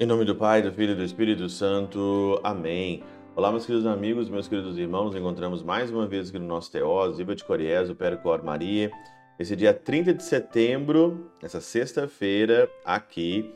[0.00, 2.40] Em nome do Pai, do Filho e do Espírito Santo.
[2.44, 3.02] Amém.
[3.34, 5.06] Olá, meus queridos amigos, meus queridos irmãos.
[5.06, 8.92] Nos encontramos mais uma vez aqui no nosso Teós, Viva de Coriés, o Percor Maria.
[9.40, 13.52] Esse dia 30 de setembro, essa sexta-feira, aqui,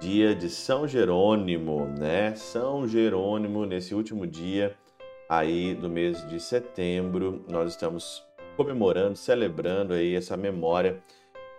[0.00, 2.34] dia de São Jerônimo, né?
[2.34, 4.74] São Jerônimo, nesse último dia
[5.28, 8.24] aí do mês de setembro, nós estamos
[8.56, 11.02] comemorando, celebrando aí essa memória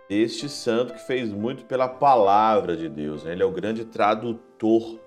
[0.09, 3.23] este santo que fez muito pela palavra de Deus.
[3.23, 3.31] Né?
[3.31, 4.99] Ele é o grande tradutor,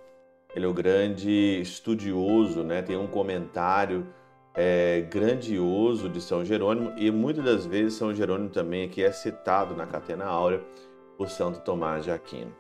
[0.55, 2.83] ele é o grande estudioso, né?
[2.83, 4.07] tem um comentário
[4.55, 9.75] é, grandioso de São Jerônimo e muitas das vezes São Jerônimo também aqui é citado
[9.77, 10.61] na Catena Áurea
[11.17, 12.53] por Santo Tomás de Aquino.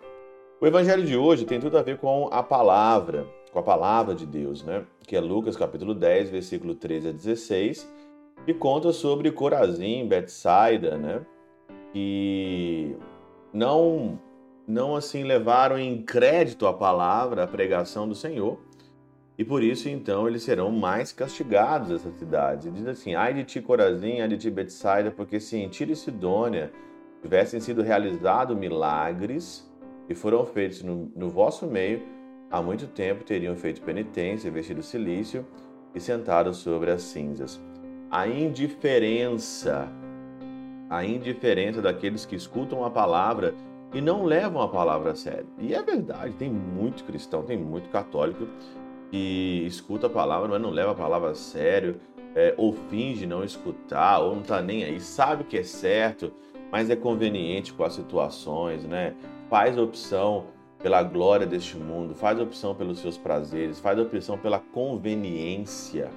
[0.60, 4.26] O evangelho de hoje tem tudo a ver com a palavra, com a palavra de
[4.26, 4.84] Deus, né?
[5.06, 7.92] que é Lucas capítulo 10, versículo 13 a 16,
[8.46, 11.20] e conta sobre Corazim, Betsaida, né?
[11.92, 12.96] que
[13.52, 14.20] não
[14.66, 18.60] não assim levaram em crédito a palavra, a pregação do Senhor,
[19.38, 22.70] e por isso então eles serão mais castigados essa cidade.
[22.70, 25.96] Diz assim: Ai de ti, Corazim, ai de ti, Betsaida, porque se em Tiro e
[25.96, 26.70] Sidônia
[27.22, 29.66] tivessem sido realizados milagres
[30.08, 32.02] e foram feitos no, no vosso meio,
[32.50, 35.46] há muito tempo teriam feito penitência, vestido silício
[35.94, 37.60] e sentado sobre as cinzas.
[38.10, 39.90] A indiferença
[40.90, 43.54] a indiferença daqueles que escutam a palavra
[43.92, 45.46] e não levam a palavra a sério.
[45.58, 48.46] E é verdade, tem muito cristão, tem muito católico
[49.10, 52.00] que escuta a palavra, mas não leva a palavra a sério,
[52.34, 56.32] é, ou finge não escutar, ou não está nem aí, sabe que é certo,
[56.70, 59.14] mas é conveniente com as situações, né?
[59.48, 60.46] Faz opção
[60.82, 66.10] pela glória deste mundo, faz opção pelos seus prazeres, faz opção pela conveniência.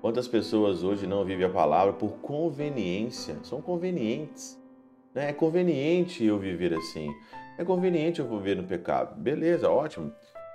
[0.00, 3.38] Quantas pessoas hoje não vivem a palavra por conveniência?
[3.42, 4.60] São convenientes.
[5.14, 5.30] Né?
[5.30, 7.10] É conveniente eu viver assim.
[7.56, 9.14] É conveniente eu viver no pecado.
[9.16, 10.12] Beleza, ótimo.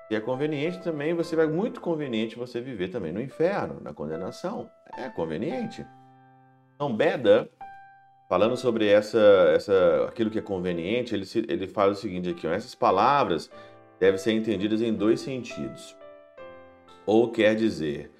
[0.10, 4.70] E é conveniente também, você vai muito conveniente você viver também no inferno, na condenação.
[4.98, 5.86] É conveniente.
[6.76, 7.50] Então, Beda,
[8.30, 9.20] falando sobre essa,
[9.54, 13.52] essa, aquilo que é conveniente, ele, ele fala o seguinte aqui: ó, essas palavras
[14.00, 15.98] devem ser entendidas em dois sentidos.
[17.06, 18.12] Ou quer dizer,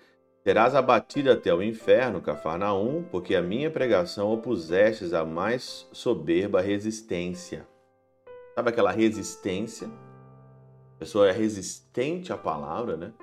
[0.50, 7.68] Serás abatido até o inferno, Cafarnaum, porque a minha pregação opusestes a mais soberba resistência.
[8.56, 9.88] Sabe aquela resistência?
[10.96, 13.14] A pessoa é resistente à palavra, né?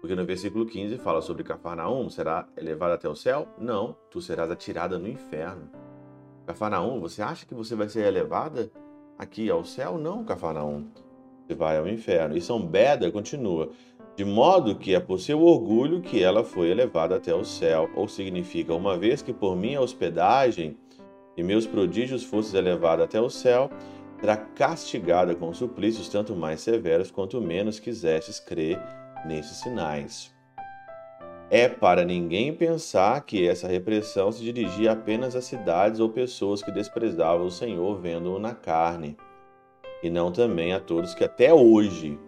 [0.00, 3.46] Porque no versículo 15 fala sobre Cafarnaum, será elevado até o céu?
[3.58, 5.81] Não, tu serás atirada no inferno.
[6.46, 8.70] Cafarnaum, você acha que você vai ser elevada
[9.18, 9.98] aqui ao céu?
[9.98, 10.86] Não, Cafarnaum.
[11.46, 12.36] Você vai ao inferno.
[12.36, 13.70] E São Beda continua
[14.14, 18.06] de modo que é por seu orgulho que ela foi elevada até o céu, ou
[18.06, 20.76] significa, uma vez que por minha hospedagem
[21.36, 23.70] e meus prodígios fosses elevada até o céu,
[24.20, 28.78] será castigada com suplícios tanto mais severos quanto menos quisestes crer
[29.24, 30.32] nesses sinais.
[31.54, 36.72] É para ninguém pensar que essa repressão se dirigia apenas a cidades ou pessoas que
[36.72, 39.18] desprezavam o Senhor vendo-o na carne,
[40.02, 42.18] e não também a todos que até hoje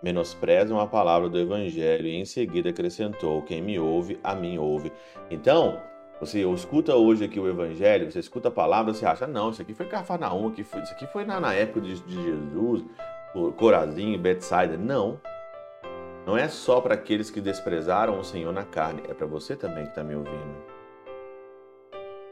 [0.00, 4.92] menosprezam a palavra do Evangelho e em seguida acrescentou: Quem me ouve, a mim ouve.
[5.28, 5.80] Então,
[6.20, 9.74] você escuta hoje aqui o Evangelho, você escuta a palavra, você acha, não, isso aqui
[9.74, 12.84] foi Cafarnaum, isso aqui foi na, na época de, de Jesus,
[13.56, 14.76] Corazinho, Betsaida.
[14.76, 15.20] Não.
[15.20, 15.35] Não
[16.34, 19.90] é só para aqueles que desprezaram o Senhor na carne, é para você também que
[19.90, 20.56] está me ouvindo.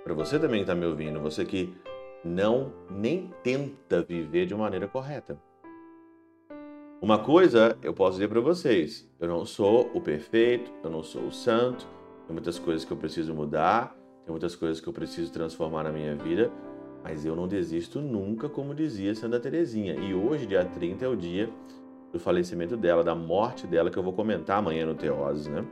[0.02, 1.74] Para você também que está me ouvindo, você que
[2.24, 5.38] não nem tenta viver de maneira correta.
[7.00, 11.26] Uma coisa eu posso dizer para vocês: eu não sou o perfeito, eu não sou
[11.26, 11.86] o santo,
[12.26, 13.94] tem muitas coisas que eu preciso mudar,
[14.24, 16.50] tem muitas coisas que eu preciso transformar na minha vida,
[17.02, 19.94] mas eu não desisto nunca, como dizia Santa Teresinha.
[19.94, 21.50] E hoje, dia 30, é o dia
[22.14, 25.64] do falecimento dela, da morte dela, que eu vou comentar amanhã no Teoses, né?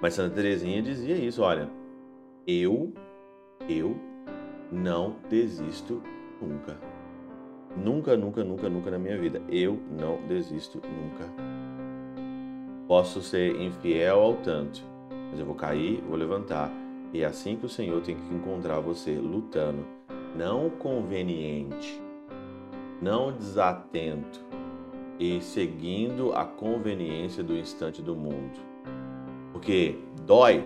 [0.00, 1.68] Mas Santa Teresinha dizia isso: olha,
[2.46, 2.92] eu,
[3.68, 3.96] eu
[4.70, 6.00] não desisto
[6.40, 6.78] nunca.
[7.76, 9.42] Nunca, nunca, nunca, nunca na minha vida.
[9.48, 11.24] Eu não desisto nunca.
[12.86, 14.80] Posso ser infiel ao tanto,
[15.30, 16.70] mas eu vou cair, vou levantar.
[17.12, 19.84] E é assim que o Senhor tem que encontrar você, lutando,
[20.36, 22.00] não conveniente,
[23.02, 24.46] não desatento
[25.18, 28.58] e seguindo a conveniência do instante do mundo.
[29.52, 30.64] Porque dói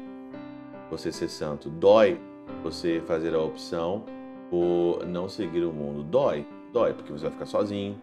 [0.90, 2.20] você ser santo, dói
[2.62, 4.04] você fazer a opção
[4.50, 6.46] por não seguir o mundo, dói.
[6.72, 8.00] Dói, porque você vai ficar sozinho.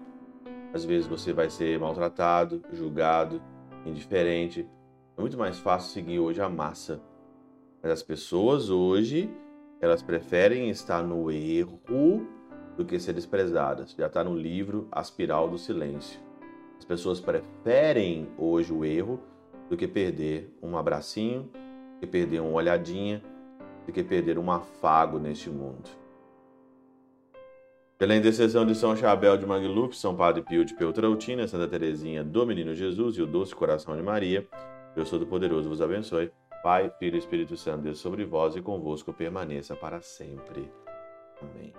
[0.73, 3.41] Às vezes você vai ser maltratado, julgado,
[3.85, 4.67] indiferente.
[5.17, 7.01] É muito mais fácil seguir hoje a massa
[7.81, 9.29] Mas as pessoas hoje,
[9.81, 11.79] elas preferem estar no erro
[12.77, 13.95] do que ser desprezadas.
[13.97, 16.28] Já está no livro Aspiral do Silêncio.
[16.79, 19.19] As pessoas preferem hoje o erro
[19.69, 23.21] do que perder um abracinho, do que perder uma olhadinha,
[23.85, 25.89] do que perder um afago neste mundo.
[27.97, 32.45] Pela intercessão de São Chabel de Magluf, São Padre Pio de Peltrautina, Santa Teresinha do
[32.45, 34.47] Menino Jesus e o Doce Coração de Maria,
[34.95, 36.31] Deus Todo-Poderoso vos abençoe.
[36.63, 40.71] Pai, Filho e Espírito Santo, Deus sobre vós e convosco permaneça para sempre.
[41.41, 41.73] Amém.